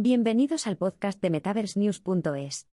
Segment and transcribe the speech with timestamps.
[0.00, 2.68] Bienvenidos al podcast de MetaverseNews.es.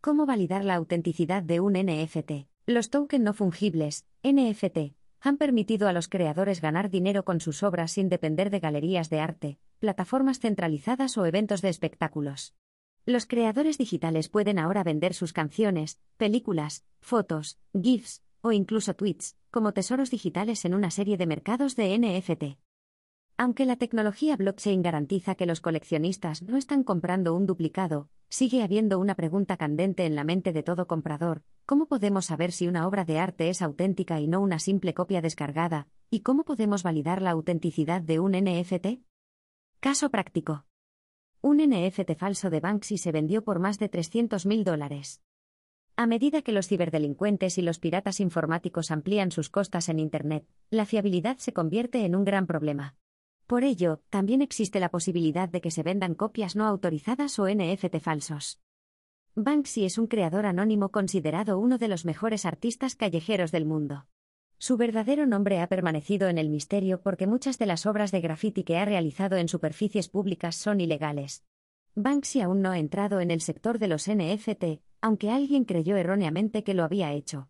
[0.00, 2.48] ¿Cómo validar la autenticidad de un NFT?
[2.66, 7.92] Los tokens no fungibles, NFT, han permitido a los creadores ganar dinero con sus obras
[7.92, 12.56] sin depender de galerías de arte, plataformas centralizadas o eventos de espectáculos.
[13.06, 19.72] Los creadores digitales pueden ahora vender sus canciones, películas, fotos, GIFs o incluso tweets como
[19.72, 22.58] tesoros digitales en una serie de mercados de NFT.
[23.40, 28.98] Aunque la tecnología blockchain garantiza que los coleccionistas no están comprando un duplicado, sigue habiendo
[28.98, 33.04] una pregunta candente en la mente de todo comprador, ¿cómo podemos saber si una obra
[33.04, 35.86] de arte es auténtica y no una simple copia descargada?
[36.10, 39.04] ¿Y cómo podemos validar la autenticidad de un NFT?
[39.78, 40.66] Caso práctico.
[41.40, 45.22] Un NFT falso de Banksy se vendió por más de 300.000 dólares.
[45.94, 50.86] A medida que los ciberdelincuentes y los piratas informáticos amplían sus costas en Internet, la
[50.86, 52.96] fiabilidad se convierte en un gran problema.
[53.48, 57.98] Por ello, también existe la posibilidad de que se vendan copias no autorizadas o NFT
[57.98, 58.60] falsos.
[59.36, 64.06] Banksy es un creador anónimo considerado uno de los mejores artistas callejeros del mundo.
[64.58, 68.64] Su verdadero nombre ha permanecido en el misterio porque muchas de las obras de graffiti
[68.64, 71.42] que ha realizado en superficies públicas son ilegales.
[71.94, 76.64] Banksy aún no ha entrado en el sector de los NFT, aunque alguien creyó erróneamente
[76.64, 77.48] que lo había hecho.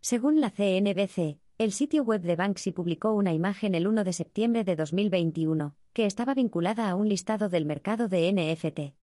[0.00, 4.64] Según la CNBC, el sitio web de Banksy publicó una imagen el 1 de septiembre
[4.64, 8.96] de 2021, que estaba vinculada a un listado del mercado de NFT.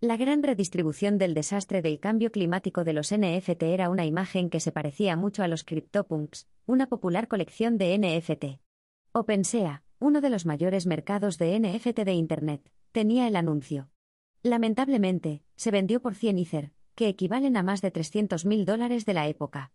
[0.00, 4.60] La gran redistribución del desastre del cambio climático de los NFT era una imagen que
[4.60, 8.60] se parecía mucho a los CryptoPunks, una popular colección de NFT.
[9.10, 13.90] OpenSea, uno de los mayores mercados de NFT de Internet, tenía el anuncio.
[14.44, 19.26] Lamentablemente, se vendió por 100 Ether, que equivalen a más de 300.000 dólares de la
[19.26, 19.72] época.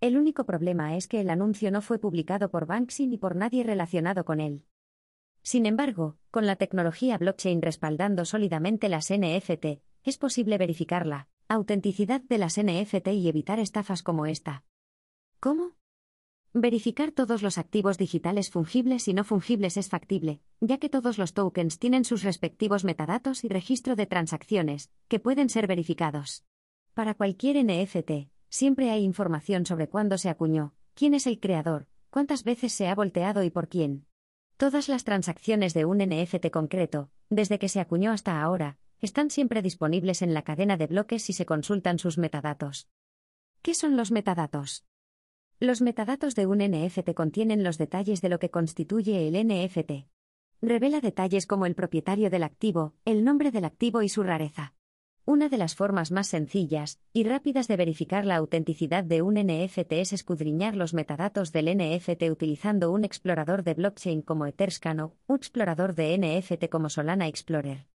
[0.00, 3.64] El único problema es que el anuncio no fue publicado por Banksy ni por nadie
[3.64, 4.64] relacionado con él.
[5.42, 12.22] Sin embargo, con la tecnología blockchain respaldando sólidamente las NFT, es posible verificar la autenticidad
[12.22, 14.64] de las NFT y evitar estafas como esta.
[15.38, 15.72] ¿Cómo?
[16.54, 21.34] Verificar todos los activos digitales fungibles y no fungibles es factible, ya que todos los
[21.34, 26.44] tokens tienen sus respectivos metadatos y registro de transacciones, que pueden ser verificados.
[26.94, 32.42] Para cualquier NFT, Siempre hay información sobre cuándo se acuñó, quién es el creador, cuántas
[32.42, 34.06] veces se ha volteado y por quién.
[34.56, 39.62] Todas las transacciones de un NFT concreto, desde que se acuñó hasta ahora, están siempre
[39.62, 42.88] disponibles en la cadena de bloques si se consultan sus metadatos.
[43.62, 44.84] ¿Qué son los metadatos?
[45.60, 50.08] Los metadatos de un NFT contienen los detalles de lo que constituye el NFT.
[50.60, 54.74] Revela detalles como el propietario del activo, el nombre del activo y su rareza.
[55.26, 59.92] Una de las formas más sencillas y rápidas de verificar la autenticidad de un NFT
[59.92, 65.36] es escudriñar los metadatos del NFT utilizando un explorador de blockchain como Etherscan o un
[65.36, 67.86] explorador de NFT como Solana Explorer.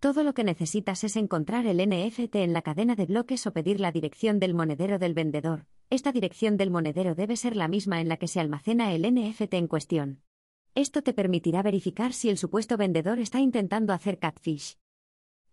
[0.00, 3.78] Todo lo que necesitas es encontrar el NFT en la cadena de bloques o pedir
[3.78, 5.66] la dirección del monedero del vendedor.
[5.88, 9.54] Esta dirección del monedero debe ser la misma en la que se almacena el NFT
[9.54, 10.22] en cuestión.
[10.74, 14.78] Esto te permitirá verificar si el supuesto vendedor está intentando hacer catfish.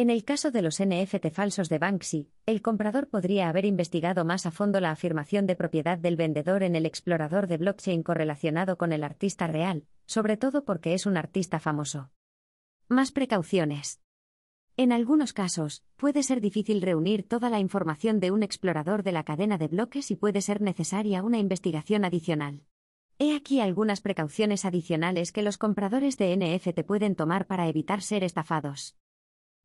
[0.00, 4.46] En el caso de los NFT falsos de Banksy, el comprador podría haber investigado más
[4.46, 8.92] a fondo la afirmación de propiedad del vendedor en el explorador de blockchain correlacionado con
[8.92, 12.12] el artista real, sobre todo porque es un artista famoso.
[12.86, 14.00] Más precauciones.
[14.76, 19.24] En algunos casos, puede ser difícil reunir toda la información de un explorador de la
[19.24, 22.62] cadena de bloques y puede ser necesaria una investigación adicional.
[23.18, 28.22] He aquí algunas precauciones adicionales que los compradores de NFT pueden tomar para evitar ser
[28.22, 28.94] estafados.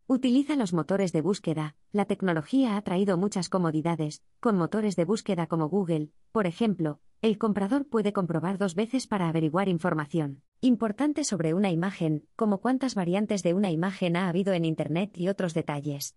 [0.07, 1.75] Utiliza los motores de búsqueda.
[1.93, 4.21] La tecnología ha traído muchas comodidades.
[4.41, 9.29] Con motores de búsqueda como Google, por ejemplo, el comprador puede comprobar dos veces para
[9.29, 14.63] averiguar información importante sobre una imagen, como cuántas variantes de una imagen ha habido en
[14.63, 16.15] Internet y otros detalles.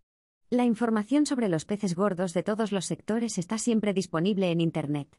[0.51, 5.19] La información sobre los peces gordos de todos los sectores está siempre disponible en Internet.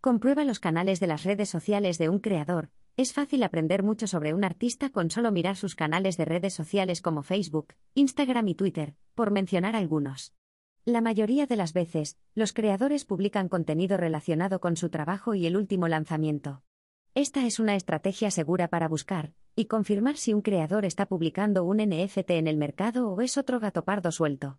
[0.00, 4.34] Comprueba los canales de las redes sociales de un creador, es fácil aprender mucho sobre
[4.34, 8.94] un artista con solo mirar sus canales de redes sociales como Facebook, Instagram y Twitter,
[9.14, 10.34] por mencionar algunos.
[10.84, 15.56] La mayoría de las veces, los creadores publican contenido relacionado con su trabajo y el
[15.56, 16.62] último lanzamiento.
[17.14, 21.78] Esta es una estrategia segura para buscar y confirmar si un creador está publicando un
[21.78, 24.58] NFT en el mercado o es otro gato pardo suelto.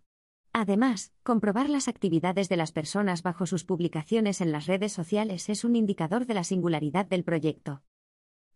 [0.52, 5.64] Además, comprobar las actividades de las personas bajo sus publicaciones en las redes sociales es
[5.64, 7.84] un indicador de la singularidad del proyecto.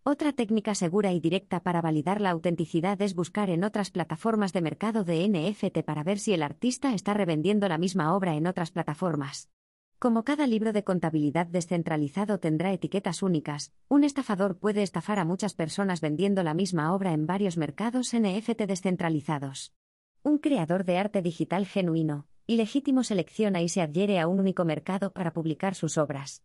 [0.09, 4.61] Otra técnica segura y directa para validar la autenticidad es buscar en otras plataformas de
[4.61, 8.71] mercado de NFT para ver si el artista está revendiendo la misma obra en otras
[8.71, 9.51] plataformas.
[9.99, 15.55] Como cada libro de contabilidad descentralizado tendrá etiquetas únicas, un estafador puede estafar a muchas
[15.55, 19.75] personas vendiendo la misma obra en varios mercados NFT descentralizados.
[20.23, 24.65] Un creador de arte digital genuino y legítimo selecciona y se adhiere a un único
[24.65, 26.45] mercado para publicar sus obras.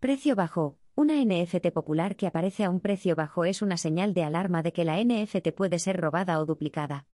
[0.00, 0.78] Precio bajo.
[0.98, 4.72] Una NFT popular que aparece a un precio bajo es una señal de alarma de
[4.72, 7.06] que la NFT puede ser robada o duplicada.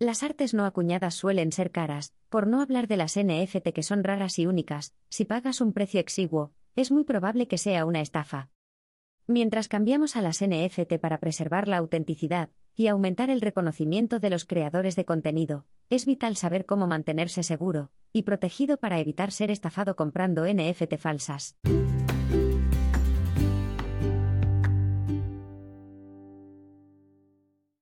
[0.00, 4.02] Las artes no acuñadas suelen ser caras, por no hablar de las NFT que son
[4.02, 8.50] raras y únicas, si pagas un precio exiguo, es muy probable que sea una estafa.
[9.28, 14.46] Mientras cambiamos a las NFT para preservar la autenticidad y aumentar el reconocimiento de los
[14.46, 19.94] creadores de contenido, es vital saber cómo mantenerse seguro y protegido para evitar ser estafado
[19.94, 21.56] comprando NFT falsas.